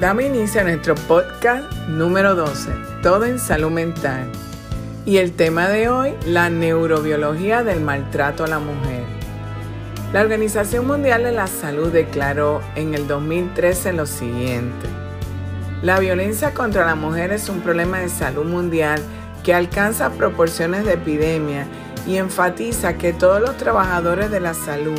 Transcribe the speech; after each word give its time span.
Damos 0.00 0.24
inicio 0.24 0.62
a 0.62 0.64
nuestro 0.64 0.94
podcast 0.94 1.70
número 1.86 2.34
12, 2.34 2.70
Todo 3.02 3.26
en 3.26 3.38
Salud 3.38 3.70
Mental. 3.70 4.32
Y 5.04 5.18
el 5.18 5.32
tema 5.32 5.68
de 5.68 5.90
hoy, 5.90 6.14
la 6.24 6.48
neurobiología 6.48 7.62
del 7.64 7.82
maltrato 7.82 8.44
a 8.44 8.46
la 8.46 8.58
mujer. 8.58 9.04
La 10.14 10.22
Organización 10.22 10.86
Mundial 10.86 11.24
de 11.24 11.32
la 11.32 11.46
Salud 11.48 11.92
declaró 11.92 12.62
en 12.76 12.94
el 12.94 13.06
2013 13.06 13.92
lo 13.92 14.06
siguiente. 14.06 14.88
La 15.82 15.98
violencia 15.98 16.54
contra 16.54 16.86
la 16.86 16.94
mujer 16.94 17.30
es 17.30 17.50
un 17.50 17.60
problema 17.60 17.98
de 17.98 18.08
salud 18.08 18.46
mundial 18.46 19.02
que 19.44 19.52
alcanza 19.52 20.12
proporciones 20.12 20.86
de 20.86 20.94
epidemia 20.94 21.66
y 22.06 22.16
enfatiza 22.16 22.96
que 22.96 23.12
todos 23.12 23.42
los 23.42 23.58
trabajadores 23.58 24.30
de 24.30 24.40
la 24.40 24.54
salud, 24.54 24.98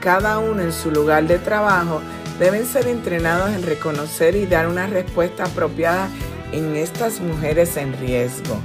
cada 0.00 0.38
uno 0.38 0.62
en 0.62 0.72
su 0.72 0.90
lugar 0.90 1.26
de 1.26 1.38
trabajo, 1.38 2.00
deben 2.38 2.66
ser 2.66 2.86
entrenados 2.86 3.50
en 3.50 3.62
reconocer 3.62 4.36
y 4.36 4.46
dar 4.46 4.68
una 4.68 4.86
respuesta 4.86 5.44
apropiada 5.44 6.08
en 6.52 6.76
estas 6.76 7.20
mujeres 7.20 7.76
en 7.76 7.92
riesgo. 7.98 8.58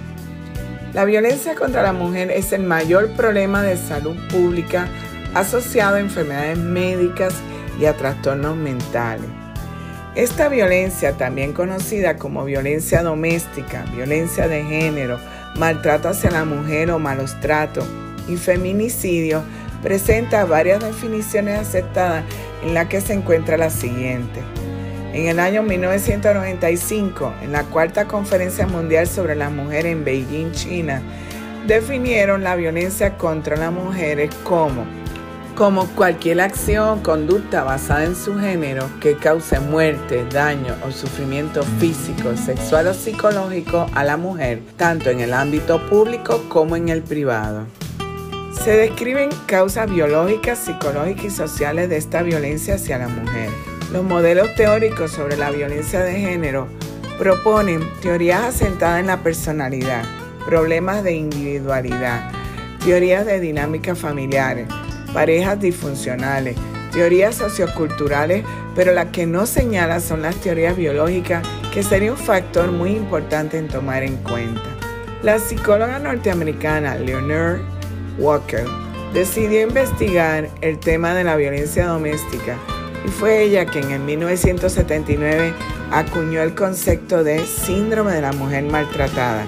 La 0.94 1.06
violencia 1.06 1.56
contra 1.56 1.82
la 1.82 1.94
mujer 1.94 2.30
es 2.30 2.54
el 2.54 2.64
mayor 2.64 3.10
problema 3.12 3.64
de 3.64 3.78
salud 3.78 4.16
pública 4.30 4.88
asociado 5.34 5.96
a 5.96 6.00
enfermedades 6.00 6.58
médicas 6.58 7.34
y 7.80 7.86
a 7.86 7.98
trastornos 7.98 8.56
mentales. 8.56 9.26
Esta 10.16 10.48
violencia, 10.48 11.14
también 11.14 11.54
conocida 11.54 12.18
como 12.18 12.46
violencia 12.46 13.02
doméstica, 13.02 13.84
violencia 13.96 14.48
de 14.48 14.64
género, 14.64 15.18
maltrato 15.56 16.10
hacia 16.10 16.30
la 16.30 16.46
mujer 16.46 16.92
o 16.92 17.00
malos 17.00 17.40
tratos 17.42 17.86
y 18.28 18.38
feminicidio, 18.38 19.42
presenta 19.82 20.46
varias 20.46 20.84
definiciones 20.84 21.60
aceptadas 21.60 22.24
en 22.64 22.74
la 22.74 22.90
que 22.90 23.02
se 23.02 23.14
encuentra 23.14 23.58
la 23.58 23.70
siguiente. 23.70 24.42
En 25.14 25.28
el 25.28 25.40
año 25.40 25.62
1995, 25.62 27.34
en 27.44 27.52
la 27.52 27.64
Cuarta 27.64 28.06
Conferencia 28.06 28.66
Mundial 28.66 29.06
sobre 29.08 29.36
la 29.36 29.50
Mujer 29.50 29.86
en 29.86 30.04
Beijing, 30.04 30.52
China, 30.54 31.02
definieron 31.68 32.44
la 32.44 32.56
violencia 32.56 33.18
contra 33.18 33.56
las 33.56 33.72
mujeres 33.72 34.34
como 34.44 34.86
como 35.56 35.86
cualquier 35.90 36.42
acción 36.42 37.00
o 37.00 37.04
conducta 37.04 37.64
basada 37.64 38.06
en 38.06 38.16
su 38.16 38.40
género 38.40 38.90
que 39.00 39.16
cause 39.16 39.60
muerte, 39.60 40.26
daño 40.32 40.76
o 40.86 40.92
sufrimiento 40.92 41.62
físico, 41.80 42.36
sexual 42.36 42.88
o 42.88 42.94
psicológico 42.94 43.86
a 43.94 44.04
la 44.04 44.18
mujer, 44.18 44.64
tanto 44.78 45.12
en 45.12 45.20
el 45.20 45.34
ámbito 45.34 45.80
público 45.90 46.44
como 46.50 46.76
en 46.76 46.90
el 46.90 47.04
privado. 47.04 47.68
Se 48.62 48.78
describen 48.78 49.30
causas 49.46 49.92
biológicas, 49.92 50.58
psicológicas 50.60 51.26
y 51.26 51.30
sociales 51.32 51.90
de 51.90 51.98
esta 51.98 52.22
violencia 52.22 52.76
hacia 52.76 52.98
la 52.98 53.10
mujer. 53.10 53.50
Los 53.92 54.04
modelos 54.04 54.56
teóricos 54.56 55.12
sobre 55.12 55.36
la 55.36 55.52
violencia 55.52 56.00
de 56.00 56.14
género 56.14 56.68
proponen 57.18 57.82
teorías 58.02 58.42
asentadas 58.44 59.02
en 59.02 59.08
la 59.08 59.22
personalidad, 59.22 60.04
problemas 60.46 61.04
de 61.04 61.14
individualidad, 61.14 62.32
teorías 62.86 63.26
de 63.26 63.42
dinámicas 63.42 64.00
familiares, 64.00 64.68
parejas 65.14 65.60
disfuncionales, 65.60 66.56
teorías 66.94 67.36
socioculturales, 67.36 68.46
pero 68.76 68.94
las 68.94 69.08
que 69.08 69.26
no 69.26 69.46
señala 69.46 70.00
son 70.00 70.22
las 70.22 70.36
teorías 70.38 70.78
biológicas, 70.78 71.46
que 71.74 71.84
sería 71.84 72.12
un 72.12 72.18
factor 72.18 72.72
muy 72.72 72.92
importante 72.92 73.58
en 73.58 73.68
tomar 73.68 74.04
en 74.04 74.16
cuenta. 74.18 74.62
La 75.22 75.40
psicóloga 75.40 76.00
norteamericana 76.00 76.96
Leonore 76.96 77.73
Walker 78.18 78.66
decidió 79.14 79.62
investigar 79.62 80.50
el 80.62 80.80
tema 80.80 81.14
de 81.14 81.24
la 81.24 81.36
violencia 81.36 81.88
doméstica 81.88 82.58
y 83.06 83.10
fue 83.10 83.44
ella 83.44 83.66
quien 83.66 83.92
en 83.92 84.06
1979 84.06 85.54
acuñó 85.92 86.42
el 86.42 86.56
concepto 86.56 87.24
de 87.24 87.46
síndrome 87.46 88.14
de 88.14 88.22
la 88.22 88.32
mujer 88.32 88.64
maltratada, 88.64 89.46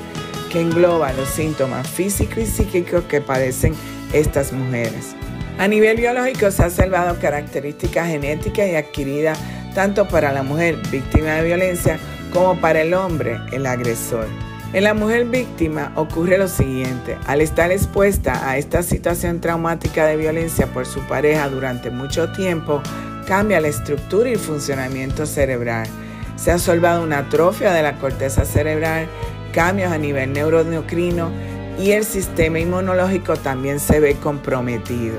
que 0.52 0.62
engloba 0.62 1.14
los 1.14 1.30
síntomas 1.30 1.90
físicos 1.90 2.38
y 2.38 2.46
psíquicos 2.46 3.04
que 3.06 3.22
padecen 3.22 3.74
estas 4.14 4.52
mujeres. 4.52 5.16
A 5.58 5.68
nivel 5.68 5.98
biológico 5.98 6.52
se 6.52 6.64
ha 6.64 6.68
observado 6.68 7.18
características 7.20 8.08
genéticas 8.08 8.68
y 8.68 8.76
adquiridas 8.76 9.40
tanto 9.74 10.08
para 10.08 10.32
la 10.32 10.44
mujer 10.44 10.78
víctima 10.92 11.36
de 11.36 11.46
violencia 11.46 11.98
como 12.32 12.60
para 12.60 12.82
el 12.82 12.94
hombre, 12.94 13.40
el 13.52 13.66
agresor. 13.66 14.28
En 14.74 14.84
la 14.84 14.94
mujer 14.94 15.26
víctima 15.26 15.94
ocurre 15.96 16.38
lo 16.38 16.48
siguiente, 16.48 17.18
al 17.28 17.40
estar 17.40 17.72
expuesta 17.72 18.50
a 18.50 18.58
esta 18.58 18.84
situación 18.84 19.40
traumática 19.40 20.06
de 20.06 20.18
violencia 20.18 20.68
por 20.68 20.86
su 20.86 21.00
pareja 21.08 21.48
durante 21.48 21.92
mucho 21.92 22.32
tiempo, 22.34 22.82
cambia 23.26 23.62
la 23.62 23.70
estructura 23.70 24.30
y 24.30 24.34
el 24.34 24.40
funcionamiento 24.40 25.26
cerebral. 25.26 25.88
Se 26.36 26.52
ha 26.52 26.56
observado 26.56 27.04
una 27.04 27.20
atrofia 27.20 27.72
de 27.72 27.84
la 27.84 27.98
corteza 27.98 28.44
cerebral, 28.44 29.08
cambios 29.54 29.92
a 29.92 29.98
nivel 29.98 30.34
neuroendocrino 30.34 31.32
y 31.80 31.92
el 31.92 32.04
sistema 32.04 32.60
inmunológico 32.60 33.38
también 33.38 33.80
se 33.80 34.00
ve 34.00 34.16
comprometido. 34.16 35.16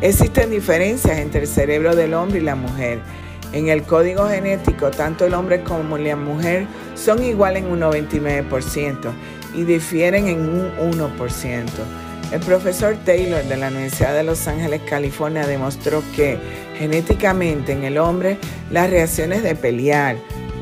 Existen 0.00 0.50
diferencias 0.50 1.18
entre 1.18 1.42
el 1.42 1.46
cerebro 1.46 1.94
del 1.94 2.14
hombre 2.14 2.40
y 2.40 2.42
la 2.42 2.56
mujer. 2.56 2.98
En 3.52 3.68
el 3.68 3.82
código 3.82 4.26
genético, 4.28 4.90
tanto 4.90 5.26
el 5.26 5.34
hombre 5.34 5.62
como 5.62 5.98
la 5.98 6.16
mujer 6.16 6.66
son 6.94 7.22
iguales 7.22 7.64
en 7.64 7.70
un 7.70 7.80
99% 7.80 9.12
y 9.54 9.64
difieren 9.64 10.28
en 10.28 10.40
un 10.40 10.92
1%. 10.92 11.66
El 12.32 12.40
profesor 12.40 12.96
Taylor 13.04 13.44
de 13.44 13.56
la 13.58 13.68
Universidad 13.68 14.14
de 14.14 14.22
Los 14.22 14.48
Ángeles, 14.48 14.80
California, 14.88 15.46
demostró 15.46 16.02
que 16.16 16.38
genéticamente 16.78 17.72
en 17.72 17.84
el 17.84 17.98
hombre 17.98 18.38
las 18.70 18.88
reacciones 18.88 19.42
de 19.42 19.54
pelear, 19.54 20.16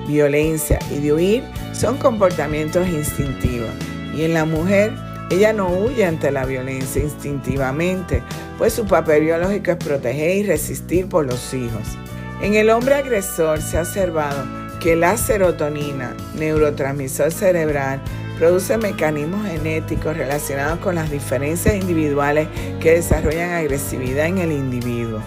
violencia 0.09 0.81
y 0.91 0.99
de 0.99 1.13
huir 1.13 1.45
son 1.73 1.97
comportamientos 1.97 2.89
instintivos 2.89 3.71
y 4.17 4.25
en 4.25 4.35
la 4.35 4.45
mujer 4.45 4.93
ella 5.31 5.53
no 5.53 5.69
huye 5.69 6.05
ante 6.05 6.33
la 6.33 6.45
violencia 6.45 7.03
instintivamente, 7.03 8.23
pues 8.59 8.73
su 8.73 8.85
papel 8.85 9.23
biológico 9.23 9.71
es 9.71 9.77
proteger 9.77 10.37
y 10.39 10.43
resistir 10.43 11.09
por 11.09 11.25
los 11.25 11.55
hijos. 11.55 11.97
En 12.43 12.55
el 12.55 12.71
hombre 12.71 12.95
agresor 12.95 13.61
se 13.61 13.77
ha 13.77 13.83
observado 13.83 14.47
que 14.81 14.97
la 14.97 15.19
serotonina, 15.19 16.17
neurotransmisor 16.35 17.31
cerebral, 17.33 18.01
produce 18.39 18.79
mecanismos 18.79 19.47
genéticos 19.47 20.17
relacionados 20.17 20.79
con 20.79 20.95
las 20.95 21.11
diferencias 21.11 21.75
individuales 21.75 22.49
que 22.81 22.93
desarrollan 22.93 23.51
agresividad 23.51 24.25
en 24.25 24.39
el 24.39 24.53
individuo. 24.53 25.21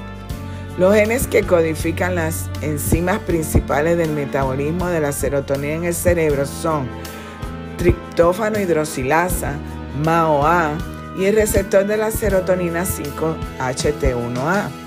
Los 0.80 0.96
genes 0.96 1.28
que 1.28 1.44
codifican 1.44 2.16
las 2.16 2.50
enzimas 2.62 3.20
principales 3.20 3.96
del 3.96 4.10
metabolismo 4.10 4.88
de 4.88 5.00
la 5.00 5.12
serotonina 5.12 5.74
en 5.76 5.84
el 5.84 5.94
cerebro 5.94 6.48
son 6.48 6.88
triptófano 7.78 8.60
hidroxilasa, 8.60 9.54
MAOA 10.04 10.72
y 11.20 11.26
el 11.26 11.36
receptor 11.36 11.86
de 11.86 11.98
la 11.98 12.10
serotonina 12.10 12.86
5-HT1A. 12.86 14.83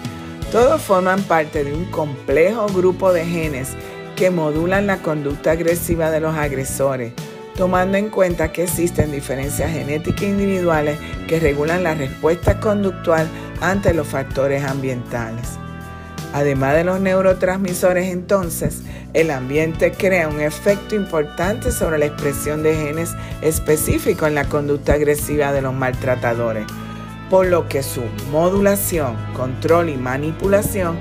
Todos 0.53 0.81
forman 0.81 1.23
parte 1.25 1.65
de 1.65 1.75
un 1.75 1.87
complejo 1.87 2.67
grupo 2.69 3.13
de 3.13 3.27
genes 3.27 3.71
que 4.15 4.31
modulan 4.31 4.87
la 4.87 4.99
conducta 4.99 5.51
agresiva 5.51 6.11
de 6.11 6.21
los 6.21 6.37
agresores, 6.37 7.13
tomando 7.57 7.99
en 7.99 8.11
cuenta 8.11 8.53
que 8.53 8.63
existen 8.63 9.11
diferencias 9.11 9.73
genéticas 9.73 10.23
individuales 10.23 10.99
que 11.27 11.41
regulan 11.41 11.83
la 11.83 11.95
respuesta 11.95 12.61
conductual 12.61 13.29
ante 13.61 13.93
los 13.93 14.07
factores 14.07 14.65
ambientales. 14.65 15.59
Además 16.33 16.75
de 16.75 16.85
los 16.85 17.01
neurotransmisores, 17.01 18.13
entonces, 18.13 18.83
el 19.15 19.31
ambiente 19.31 19.93
crea 19.93 20.29
un 20.29 20.41
efecto 20.41 20.95
importante 20.95 21.73
sobre 21.73 21.99
la 21.99 22.07
expresión 22.07 22.63
de 22.63 22.75
genes 22.75 23.15
específicos 23.43 24.29
en 24.29 24.35
la 24.37 24.45
conducta 24.45 24.95
agresiva 24.95 25.53
de 25.53 25.63
los 25.63 25.75
maltratadores, 25.75 26.67
por 27.31 27.47
lo 27.47 27.69
que 27.69 27.83
su 27.83 28.03
modulación, 28.31 29.17
control 29.35 29.89
y 29.89 29.97
manipulación 29.97 30.99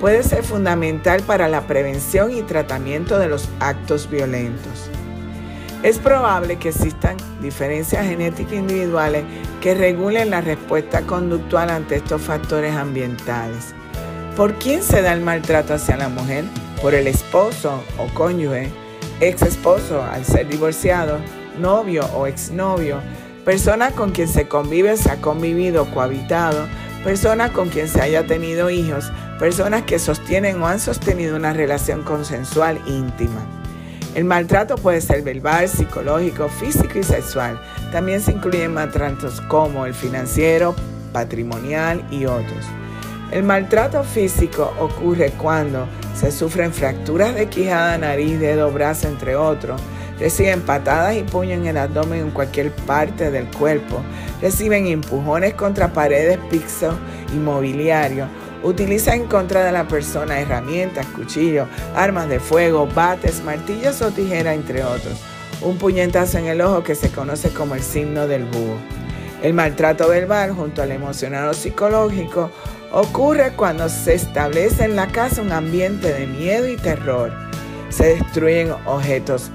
puede 0.00 0.22
ser 0.22 0.42
fundamental 0.42 1.22
para 1.22 1.48
la 1.48 1.66
prevención 1.66 2.30
y 2.30 2.42
tratamiento 2.42 3.18
de 3.18 3.28
los 3.28 3.48
actos 3.60 4.08
violentos. 4.10 4.90
Es 5.82 5.98
probable 5.98 6.56
que 6.56 6.70
existan 6.70 7.16
diferencias 7.40 8.06
genéticas 8.06 8.54
individuales 8.54 9.24
que 9.60 9.74
regulen 9.74 10.30
la 10.30 10.40
respuesta 10.40 11.02
conductual 11.02 11.70
ante 11.70 11.96
estos 11.96 12.22
factores 12.22 12.74
ambientales. 12.74 13.74
¿Por 14.36 14.54
quién 14.54 14.82
se 14.82 15.02
da 15.02 15.12
el 15.12 15.20
maltrato 15.20 15.74
hacia 15.74 15.96
la 15.96 16.08
mujer? 16.08 16.44
¿Por 16.82 16.94
el 16.94 17.06
esposo 17.06 17.82
o 17.98 18.12
cónyuge, 18.14 18.70
ex 19.20 19.42
esposo 19.42 20.02
al 20.02 20.24
ser 20.24 20.48
divorciado, 20.48 21.18
novio 21.58 22.04
o 22.14 22.26
exnovio, 22.26 23.00
persona 23.46 23.92
con 23.92 24.10
quien 24.10 24.26
se 24.26 24.48
convive, 24.48 24.96
se 24.96 25.08
ha 25.08 25.20
convivido, 25.20 25.88
cohabitado, 25.94 26.66
persona 27.04 27.52
con 27.52 27.68
quien 27.68 27.86
se 27.86 28.02
haya 28.02 28.26
tenido 28.26 28.70
hijos, 28.70 29.12
personas 29.38 29.82
que 29.82 30.00
sostienen 30.00 30.60
o 30.60 30.66
han 30.66 30.80
sostenido 30.80 31.36
una 31.36 31.52
relación 31.52 32.02
consensual 32.02 32.80
íntima? 32.88 33.46
El 34.16 34.24
maltrato 34.24 34.74
puede 34.74 35.00
ser 35.00 35.22
verbal, 35.22 35.68
psicológico, 35.68 36.48
físico 36.48 36.98
y 36.98 37.04
sexual. 37.04 37.60
También 37.92 38.20
se 38.20 38.32
incluyen 38.32 38.74
maltratos 38.74 39.40
como 39.42 39.86
el 39.86 39.94
financiero, 39.94 40.74
patrimonial 41.12 42.04
y 42.10 42.24
otros. 42.24 42.64
El 43.30 43.44
maltrato 43.44 44.02
físico 44.02 44.74
ocurre 44.80 45.32
cuando 45.38 45.86
Se 46.14 46.32
sufren 46.32 46.72
fracturas 46.72 47.34
de 47.34 47.46
quijada, 47.46 47.98
nariz, 47.98 48.40
dedo, 48.40 48.72
brazo, 48.72 49.06
entre 49.06 49.36
otros. 49.36 49.80
Reciben 50.18 50.62
patadas 50.62 51.16
y 51.16 51.22
puños 51.22 51.58
en 51.58 51.66
el 51.66 51.76
abdomen 51.76 52.20
en 52.20 52.30
cualquier 52.30 52.72
parte 52.72 53.30
del 53.30 53.46
cuerpo. 53.50 54.00
Reciben 54.40 54.86
empujones 54.86 55.54
contra 55.54 55.92
paredes, 55.92 56.38
pisos 56.50 56.94
y 57.34 57.36
mobiliario. 57.36 58.26
Utilizan 58.62 59.20
en 59.20 59.26
contra 59.26 59.64
de 59.64 59.72
la 59.72 59.86
persona 59.86 60.40
herramientas, 60.40 61.06
cuchillos, 61.06 61.68
armas 61.94 62.28
de 62.28 62.40
fuego, 62.40 62.86
bates, 62.86 63.42
martillos 63.44 64.00
o 64.00 64.10
tijeras, 64.10 64.54
entre 64.54 64.82
otros. 64.82 65.20
Un 65.60 65.76
puñetazo 65.76 66.38
en 66.38 66.46
el 66.46 66.60
ojo 66.62 66.82
que 66.82 66.94
se 66.94 67.10
conoce 67.10 67.50
como 67.50 67.74
el 67.74 67.82
signo 67.82 68.26
del 68.26 68.44
búho. 68.44 68.76
El 69.42 69.52
maltrato 69.52 70.08
verbal 70.08 70.52
junto 70.52 70.80
al 70.82 70.92
emocional 70.92 71.48
o 71.48 71.54
psicológico 71.54 72.50
ocurre 72.90 73.52
cuando 73.54 73.88
se 73.90 74.14
establece 74.14 74.84
en 74.84 74.96
la 74.96 75.08
casa 75.08 75.42
un 75.42 75.52
ambiente 75.52 76.12
de 76.12 76.26
miedo 76.26 76.66
y 76.66 76.76
terror. 76.76 77.32
Se 77.90 78.16
destruyen 78.16 78.72
objetos 78.86 79.50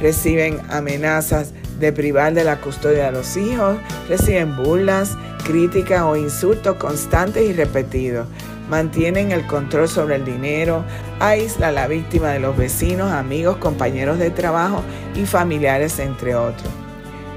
reciben 0.00 0.60
amenazas 0.70 1.52
de 1.78 1.92
privar 1.92 2.34
de 2.34 2.44
la 2.44 2.60
custodia 2.60 3.06
de 3.06 3.12
los 3.12 3.36
hijos, 3.36 3.76
reciben 4.08 4.56
burlas, 4.56 5.16
críticas 5.44 6.02
o 6.02 6.16
insultos 6.16 6.76
constantes 6.76 7.48
y 7.48 7.52
repetidos. 7.52 8.26
Mantienen 8.68 9.32
el 9.32 9.46
control 9.46 9.88
sobre 9.88 10.16
el 10.16 10.24
dinero, 10.24 10.84
aísla 11.20 11.68
a 11.68 11.72
la 11.72 11.88
víctima 11.88 12.30
de 12.30 12.40
los 12.40 12.56
vecinos, 12.56 13.10
amigos, 13.12 13.56
compañeros 13.56 14.18
de 14.18 14.30
trabajo 14.30 14.82
y 15.14 15.26
familiares, 15.26 15.98
entre 15.98 16.34
otros. 16.34 16.70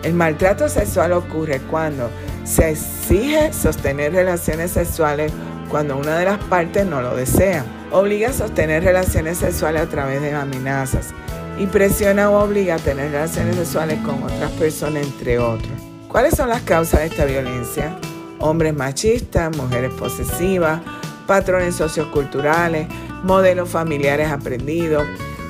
El 0.04 0.14
maltrato 0.14 0.70
sexual 0.70 1.14
ocurre 1.14 1.60
cuando 1.70 2.10
se 2.44 2.70
exige 2.72 3.52
sostener 3.52 4.14
relaciones 4.14 4.72
sexuales 4.72 5.32
cuando 5.70 5.98
una 5.98 6.20
de 6.20 6.26
las 6.26 6.38
partes 6.44 6.86
no 6.86 7.02
lo 7.02 7.16
desea. 7.16 7.66
Obliga 7.92 8.30
a 8.30 8.34
sostener 8.34 8.84
relaciones 8.84 9.40
sexuales 9.40 9.82
a 9.82 9.90
través 9.90 10.22
de 10.22 10.34
amenazas 10.34 11.14
y 11.58 11.68
presiona 11.68 12.30
o 12.30 12.44
obliga 12.44 12.76
a 12.76 12.80
tener 12.80 13.12
relaciones 13.12 13.56
sexuales 13.56 14.00
con 14.02 14.24
otras 14.24 14.52
personas, 14.52 15.04
entre 15.04 15.40
otros. 15.40 15.72
¿Cuáles 16.08 16.36
son 16.36 16.50
las 16.50 16.62
causas 16.62 17.02
de 17.02 17.06
esta 17.08 17.26
violencia? 17.26 17.98
Hombres 18.40 18.74
machistas, 18.74 19.56
mujeres 19.56 19.94
posesivas, 19.94 20.82
patrones 21.28 21.76
socioculturales, 21.76 22.88
modelos 23.24 23.70
familiares 23.70 24.32
aprendidos, 24.32 25.04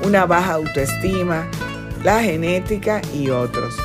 una 0.03 0.25
baja 0.25 0.53
autoestima, 0.53 1.47
la 2.03 2.21
genética 2.21 3.01
y 3.13 3.29
otros. 3.29 3.75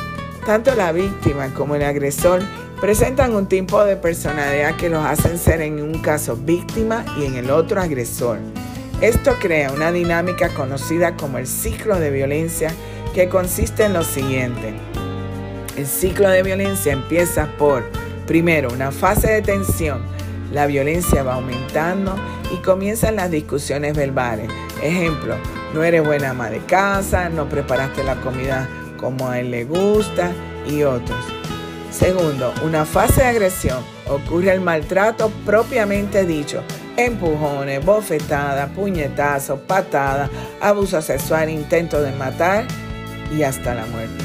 Tanto 0.44 0.74
la 0.74 0.92
víctima 0.92 1.52
como 1.54 1.74
el 1.74 1.82
agresor 1.82 2.42
presentan 2.80 3.34
un 3.34 3.46
tipo 3.46 3.84
de 3.84 3.96
personalidad 3.96 4.76
que 4.76 4.88
los 4.88 5.04
hacen 5.04 5.38
ser 5.38 5.60
en 5.60 5.82
un 5.82 6.00
caso 6.00 6.36
víctima 6.36 7.04
y 7.18 7.26
en 7.26 7.34
el 7.36 7.50
otro 7.50 7.80
agresor. 7.80 8.38
Esto 9.00 9.36
crea 9.40 9.72
una 9.72 9.92
dinámica 9.92 10.50
conocida 10.50 11.16
como 11.16 11.38
el 11.38 11.46
ciclo 11.46 11.98
de 11.98 12.10
violencia 12.10 12.70
que 13.14 13.30
consiste 13.30 13.84
en 13.84 13.94
lo 13.94 14.04
siguiente. 14.04 14.74
El 15.78 15.86
ciclo 15.86 16.28
de 16.28 16.42
violencia 16.42 16.92
empieza 16.92 17.46
por, 17.56 17.90
primero, 18.26 18.68
una 18.70 18.90
fase 18.90 19.32
de 19.32 19.40
tensión. 19.40 20.02
La 20.52 20.66
violencia 20.66 21.22
va 21.22 21.34
aumentando 21.34 22.14
y 22.52 22.56
comienzan 22.58 23.16
las 23.16 23.30
discusiones 23.30 23.96
verbales. 23.96 24.50
Ejemplo, 24.82 25.36
no 25.72 25.82
eres 25.82 26.04
buena 26.04 26.30
ama 26.30 26.50
de 26.50 26.58
casa, 26.58 27.30
no 27.30 27.48
preparaste 27.48 28.04
la 28.04 28.20
comida 28.20 28.68
como 28.98 29.30
a 29.30 29.40
él 29.40 29.50
le 29.50 29.64
gusta 29.64 30.30
y 30.68 30.82
otros. 30.82 31.18
Segundo, 31.90 32.52
una 32.62 32.84
fase 32.84 33.22
de 33.22 33.28
agresión. 33.28 33.78
Ocurre 34.08 34.52
el 34.52 34.60
maltrato 34.60 35.32
propiamente 35.46 36.26
dicho. 36.26 36.62
Empujones, 36.96 37.84
bofetadas, 37.84 38.70
puñetazos, 38.70 39.60
patadas, 39.60 40.30
abuso 40.60 41.00
sexual, 41.00 41.48
intento 41.48 42.02
de 42.02 42.12
matar 42.12 42.64
y 43.34 43.42
hasta 43.42 43.74
la 43.74 43.86
muerte. 43.86 44.24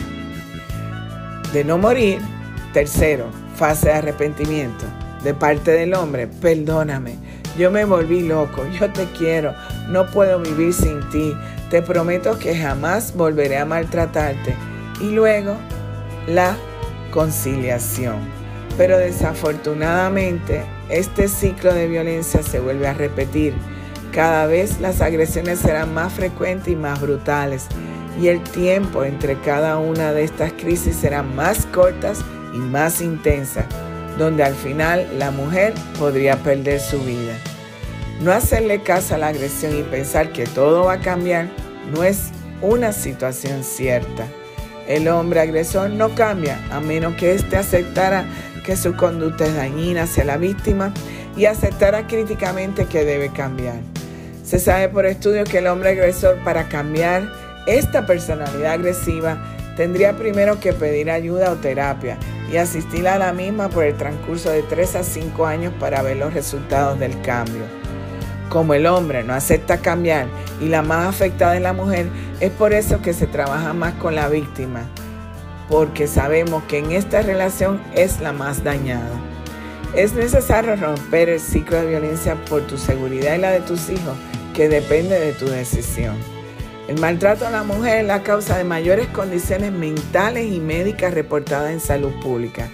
De 1.54 1.64
no 1.64 1.78
morir. 1.78 2.20
Tercero, 2.74 3.28
fase 3.56 3.88
de 3.88 3.94
arrepentimiento. 3.94 4.86
De 5.24 5.34
parte 5.34 5.72
del 5.72 5.94
hombre, 5.94 6.28
perdóname. 6.28 7.16
Yo 7.58 7.72
me 7.72 7.86
volví 7.86 8.28
loco, 8.28 8.68
yo 8.78 8.92
te 8.92 9.06
quiero, 9.18 9.56
no 9.88 10.06
puedo 10.08 10.40
vivir 10.40 10.74
sin 10.74 11.00
ti. 11.10 11.34
Te 11.70 11.82
prometo 11.82 12.38
que 12.38 12.58
jamás 12.58 13.16
volveré 13.16 13.58
a 13.58 13.66
maltratarte. 13.66 14.56
Y 15.00 15.12
luego, 15.12 15.56
la 16.28 16.58
conciliación. 17.12 18.35
Pero 18.78 18.98
desafortunadamente, 18.98 20.64
este 20.90 21.28
ciclo 21.28 21.74
de 21.74 21.88
violencia 21.88 22.44
se 22.44 22.60
vuelve 22.60 22.88
a 22.88 22.94
repetir. 22.94 23.54
Cada 24.12 24.46
vez 24.48 24.80
las 24.80 25.02
agresiones 25.02 25.60
serán 25.60 25.94
más 25.94 26.14
frecuentes 26.14 26.70
y 26.70 26.76
más 26.76 27.00
brutales. 27.00 27.68
Y 28.22 28.28
el 28.28 28.42
tiempo 28.42 29.04
entre 29.04 29.40
cada 29.40 29.78
una 29.78 30.14
de 30.14 30.24
estas 30.24 30.54
crisis 30.54 30.96
será 30.96 31.24
más 31.24 31.66
cortas 31.68 32.24
y 32.54 32.58
más 32.58 33.02
intensas, 33.02 33.66
donde 34.18 34.44
al 34.44 34.56
final 34.56 35.08
la 35.20 35.32
mujer 35.32 35.74
podría 36.00 36.38
perder 36.38 36.80
su 36.80 37.00
vida. 37.00 37.34
No 38.22 38.32
hacerle 38.32 38.82
caso 38.82 39.16
a 39.16 39.18
la 39.18 39.28
agresión 39.28 39.78
y 39.78 39.84
pensar 39.84 40.32
que 40.32 40.46
todo 40.46 40.86
va 40.86 40.94
a 40.94 41.00
cambiar 41.02 41.50
no 41.94 42.04
es 42.04 42.32
una 42.62 42.94
situación 42.94 43.64
cierta. 43.64 44.26
El 44.88 45.08
hombre 45.08 45.42
agresor 45.42 45.90
no 45.90 46.16
cambia 46.16 46.60
a 46.72 46.80
menos 46.80 47.16
que 47.16 47.34
éste 47.34 47.58
aceptara 47.58 48.26
que 48.66 48.76
su 48.76 48.96
conducta 48.96 49.46
es 49.46 49.56
dañina 49.56 50.04
hacia 50.04 50.26
la 50.26 50.38
víctima 50.38 50.92
y 51.38 51.46
aceptara 51.46 52.08
críticamente 52.08 52.86
que 52.86 53.06
debe 53.06 53.30
cambiar. 53.30 53.78
Se 54.44 54.60
sabe 54.60 54.90
por 54.90 55.06
estudios 55.06 55.48
que 55.48 55.60
el 55.60 55.68
hombre 55.68 55.92
agresor 55.92 56.38
para 56.44 56.68
cambiar 56.68 57.32
esta 57.68 58.06
personalidad 58.06 58.74
agresiva 58.74 59.38
tendría 59.76 60.16
primero 60.18 60.60
que 60.60 60.74
pedir 60.74 61.12
ayuda 61.12 61.52
o 61.52 61.56
terapia 61.56 62.18
y 62.52 62.58
asistir 62.58 63.08
a 63.08 63.18
la 63.18 63.34
misma 63.34 63.70
por 63.70 63.84
el 63.84 63.96
transcurso 63.98 64.50
de 64.50 64.64
3 64.64 64.96
a 64.96 65.04
5 65.04 65.46
años 65.46 65.74
para 65.80 66.02
ver 66.02 66.18
los 66.18 66.34
resultados 66.34 67.00
del 67.00 67.20
cambio. 67.22 67.64
Como 68.50 68.74
el 68.74 68.86
hombre 68.86 69.24
no 69.24 69.34
acepta 69.34 69.80
cambiar 69.80 70.28
y 70.62 70.70
la 70.70 70.82
más 70.82 71.08
afectada 71.08 71.56
es 71.56 71.62
la 71.62 71.74
mujer, 71.74 72.08
es 72.40 72.52
por 72.52 72.74
eso 72.74 73.02
que 73.02 73.14
se 73.14 73.28
trabaja 73.28 73.74
más 73.74 73.96
con 73.96 74.16
la 74.16 74.30
víctima, 74.30 74.88
porque 75.70 76.08
sabemos 76.08 76.64
que 76.64 76.80
en 76.80 76.92
esta 76.92 77.22
relación 77.22 77.82
es 77.94 78.20
la 78.22 78.32
más 78.32 78.64
dañada. 78.64 79.10
Es 79.96 80.14
necesario 80.14 80.76
romper 80.76 81.30
el 81.30 81.40
ciclo 81.40 81.78
de 81.78 81.88
violencia 81.88 82.36
por 82.50 82.62
tu 82.68 82.78
seguridad 82.78 83.36
y 83.36 83.40
la 83.40 83.52
de 83.52 83.62
tus 83.62 83.90
hijos, 83.90 84.18
que 84.54 84.70
depende 84.70 85.20
de 85.20 85.34
tu 85.34 85.46
decisión. 85.46 86.16
El 86.88 87.00
maltrato 87.00 87.48
a 87.48 87.52
la 87.52 87.64
mujer 87.64 88.02
es 88.02 88.06
la 88.06 88.22
causa 88.22 88.58
de 88.58 88.64
mayores 88.64 89.08
condiciones 89.08 89.72
mentales 89.72 90.52
y 90.52 90.60
médicas 90.60 91.14
reportadas 91.14 91.72
en 91.72 91.80
salud 91.80 92.12
pública. 92.22 92.70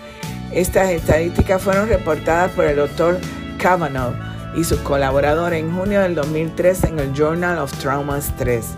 Estas 0.51 0.89
estadísticas 0.89 1.61
fueron 1.61 1.87
reportadas 1.87 2.51
por 2.51 2.65
el 2.65 2.75
doctor 2.75 3.19
Kavanaugh 3.57 4.13
y 4.55 4.65
sus 4.65 4.79
colaboradores 4.79 5.59
en 5.61 5.73
junio 5.73 6.01
del 6.01 6.15
2003 6.15 6.83
en 6.85 6.99
el 6.99 7.13
Journal 7.13 7.57
of 7.59 7.71
Trauma 7.77 8.19
Stress. 8.19 8.75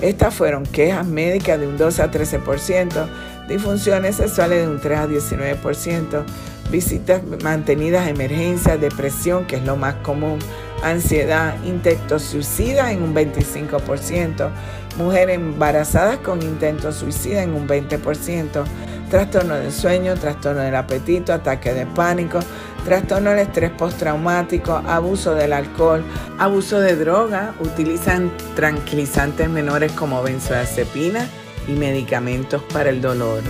Estas 0.00 0.32
fueron 0.32 0.64
quejas 0.64 1.04
médicas 1.04 1.58
de 1.58 1.66
un 1.66 1.76
12 1.76 2.02
a 2.02 2.10
13%, 2.10 3.08
disfunciones 3.48 4.16
sexuales 4.16 4.62
de 4.62 4.68
un 4.68 4.78
3 4.78 4.98
a 4.98 5.06
19%, 5.08 6.24
visitas 6.70 7.22
mantenidas 7.42 8.06
a 8.06 8.10
emergencias, 8.10 8.80
depresión, 8.80 9.46
que 9.46 9.56
es 9.56 9.64
lo 9.64 9.76
más 9.76 9.96
común, 9.96 10.38
ansiedad, 10.82 11.54
intentos 11.64 12.22
suicidas 12.22 12.92
en 12.92 13.02
un 13.02 13.14
25%, 13.14 14.50
mujeres 14.98 15.36
embarazadas 15.36 16.18
con 16.18 16.42
intentos 16.42 16.96
suicidas 16.96 17.44
en 17.44 17.54
un 17.54 17.66
20%, 17.66 18.64
trastorno 19.10 19.54
del 19.54 19.72
sueño, 19.72 20.14
trastorno 20.14 20.60
del 20.60 20.76
apetito, 20.76 21.32
ataque 21.32 21.72
de 21.72 21.86
pánico, 21.86 22.40
trastorno 22.84 23.30
del 23.30 23.40
estrés 23.40 23.70
postraumático, 23.70 24.74
abuso 24.86 25.34
del 25.34 25.54
alcohol, 25.54 26.04
abuso 26.38 26.80
de 26.80 26.96
droga, 26.96 27.54
utilizan 27.60 28.30
tranquilizantes 28.54 29.48
menores 29.48 29.92
como 29.92 30.22
benzodiazepina 30.22 31.26
y 31.68 31.72
medicamentos 31.72 32.62
para 32.72 32.90
el 32.90 33.00
dolor. 33.00 33.42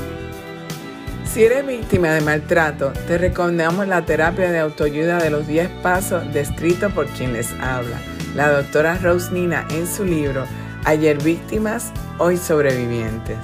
Si 1.24 1.44
eres 1.44 1.66
víctima 1.66 2.08
de 2.08 2.20
maltrato, 2.20 2.92
te 3.06 3.18
recomendamos 3.18 3.86
la 3.86 4.04
terapia 4.04 4.50
de 4.50 4.58
autoayuda 4.58 5.18
de 5.18 5.30
los 5.30 5.46
10 5.46 5.68
pasos 5.82 6.22
descrito 6.32 6.90
por 6.90 7.06
quien 7.06 7.32
les 7.32 7.52
habla, 7.60 7.98
la 8.34 8.50
doctora 8.50 8.98
Rose 8.98 9.32
Nina 9.32 9.66
en 9.70 9.86
su 9.86 10.04
libro 10.04 10.44
Ayer 10.84 11.22
víctimas, 11.22 11.92
hoy 12.18 12.38
sobrevivientes. 12.38 13.36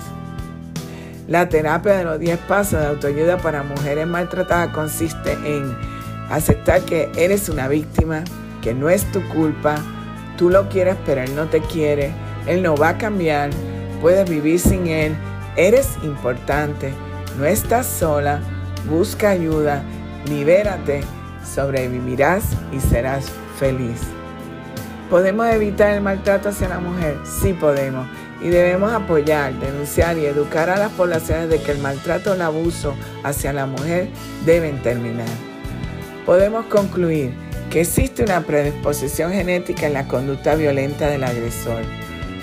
La 1.28 1.48
terapia 1.48 1.92
de 1.98 2.04
los 2.04 2.18
10 2.18 2.38
pasos 2.40 2.80
de 2.80 2.86
autoayuda 2.86 3.38
para 3.38 3.62
mujeres 3.62 4.06
maltratadas 4.06 4.72
consiste 4.72 5.32
en 5.44 5.76
aceptar 6.30 6.80
que 6.82 7.10
eres 7.16 7.48
una 7.48 7.68
víctima, 7.68 8.24
que 8.62 8.72
no 8.72 8.88
es 8.88 9.04
tu 9.12 9.22
culpa, 9.28 9.76
tú 10.38 10.48
lo 10.48 10.68
quieres 10.68 10.96
pero 11.04 11.22
él 11.22 11.34
no 11.36 11.46
te 11.46 11.60
quiere, 11.60 12.12
él 12.46 12.62
no 12.62 12.76
va 12.76 12.90
a 12.90 12.98
cambiar, 12.98 13.50
puedes 14.04 14.28
vivir 14.28 14.60
sin 14.60 14.86
él, 14.86 15.16
eres 15.56 15.96
importante, 16.02 16.92
no 17.38 17.46
estás 17.46 17.86
sola, 17.86 18.42
busca 18.86 19.30
ayuda, 19.30 19.82
libérate, 20.26 21.00
sobrevivirás 21.42 22.44
y 22.70 22.80
serás 22.80 23.30
feliz. 23.58 24.02
¿Podemos 25.08 25.46
evitar 25.46 25.94
el 25.94 26.02
maltrato 26.02 26.50
hacia 26.50 26.68
la 26.68 26.80
mujer? 26.80 27.16
Sí 27.24 27.54
podemos. 27.54 28.06
Y 28.42 28.50
debemos 28.50 28.92
apoyar, 28.92 29.58
denunciar 29.58 30.18
y 30.18 30.26
educar 30.26 30.68
a 30.68 30.76
las 30.76 30.92
poblaciones 30.92 31.48
de 31.48 31.62
que 31.62 31.72
el 31.72 31.78
maltrato 31.78 32.32
o 32.32 32.34
el 32.34 32.42
abuso 32.42 32.94
hacia 33.22 33.54
la 33.54 33.64
mujer 33.64 34.10
deben 34.44 34.82
terminar. 34.82 35.24
Podemos 36.26 36.66
concluir 36.66 37.32
que 37.70 37.80
existe 37.80 38.22
una 38.22 38.42
predisposición 38.42 39.32
genética 39.32 39.86
en 39.86 39.94
la 39.94 40.06
conducta 40.08 40.56
violenta 40.56 41.06
del 41.06 41.24
agresor, 41.24 41.80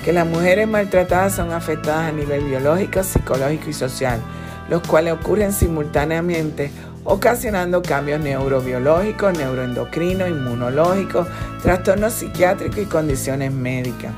que 0.03 0.13
las 0.13 0.25
mujeres 0.25 0.67
maltratadas 0.67 1.35
son 1.35 1.51
afectadas 1.51 2.09
a 2.09 2.11
nivel 2.11 2.43
biológico, 2.43 3.03
psicológico 3.03 3.69
y 3.69 3.73
social, 3.73 4.19
los 4.69 4.81
cuales 4.87 5.13
ocurren 5.13 5.53
simultáneamente 5.53 6.71
ocasionando 7.03 7.81
cambios 7.81 8.19
neurobiológicos, 8.19 9.37
neuroendocrinos, 9.37 10.29
inmunológicos, 10.29 11.27
trastornos 11.61 12.13
psiquiátricos 12.13 12.79
y 12.79 12.85
condiciones 12.85 13.51
médicas. 13.51 14.11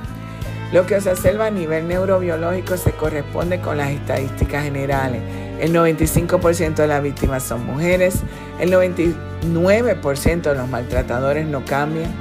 Lo 0.72 0.86
que 0.86 1.00
se 1.02 1.12
observa 1.12 1.48
a 1.48 1.52
nivel 1.52 1.88
neurobiológico 1.88 2.78
se 2.78 2.92
corresponde 2.94 3.60
con 3.60 3.78
las 3.78 3.92
estadísticas 3.92 4.64
generales. 4.64 5.22
El 5.60 5.72
95% 5.72 6.76
de 6.76 6.88
las 6.88 7.04
víctimas 7.04 7.44
son 7.44 7.66
mujeres, 7.66 8.22
el 8.60 8.72
99% 8.72 10.42
de 10.42 10.56
los 10.56 10.68
maltratadores 10.68 11.46
no 11.46 11.64
cambian 11.64 12.12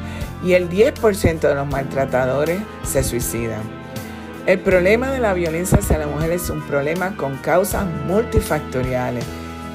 y 0.44 0.54
el 0.54 0.68
10% 0.68 1.40
de 1.40 1.54
los 1.54 1.66
maltratadores 1.66 2.60
se 2.82 3.02
suicidan. 3.02 3.62
El 4.46 4.58
problema 4.58 5.10
de 5.10 5.20
la 5.20 5.34
violencia 5.34 5.78
hacia 5.78 5.98
la 5.98 6.06
mujer 6.06 6.32
es 6.32 6.50
un 6.50 6.62
problema 6.62 7.16
con 7.16 7.36
causas 7.36 7.86
multifactoriales 8.06 9.24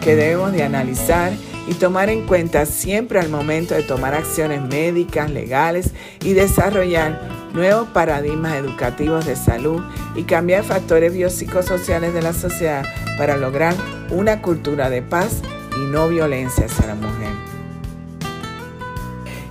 que 0.01 0.15
debemos 0.15 0.51
de 0.51 0.63
analizar 0.63 1.31
y 1.67 1.73
tomar 1.73 2.09
en 2.09 2.25
cuenta 2.25 2.65
siempre 2.65 3.19
al 3.19 3.29
momento 3.29 3.75
de 3.75 3.83
tomar 3.83 4.13
acciones 4.13 4.61
médicas, 4.61 5.29
legales 5.31 5.91
y 6.21 6.33
desarrollar 6.33 7.21
nuevos 7.53 7.87
paradigmas 7.89 8.55
educativos 8.55 9.25
de 9.25 9.35
salud 9.35 9.81
y 10.15 10.23
cambiar 10.23 10.63
factores 10.63 11.13
biopsicosociales 11.13 12.13
de 12.13 12.21
la 12.21 12.33
sociedad 12.33 12.85
para 13.17 13.37
lograr 13.37 13.73
una 14.09 14.41
cultura 14.41 14.89
de 14.89 15.01
paz 15.01 15.41
y 15.75 15.91
no 15.91 16.07
violencia 16.07 16.65
hacia 16.65 16.87
la 16.87 16.95
mujer. 16.95 17.56